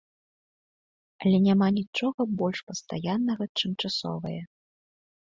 Але 1.25 1.37
няма 1.47 1.67
нічога 1.79 2.21
больш 2.39 2.59
пастаяннага, 2.69 3.43
чым 3.61 3.71
часовае. 3.85 4.33